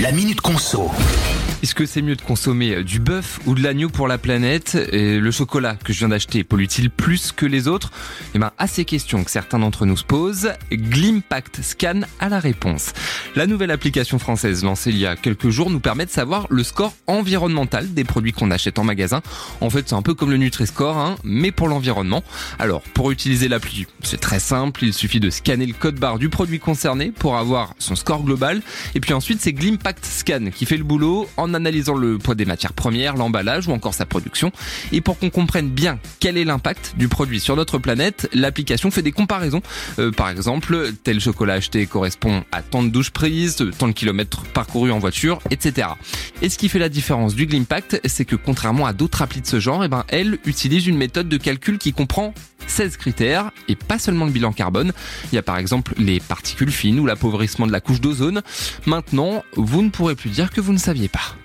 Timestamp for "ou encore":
33.68-33.94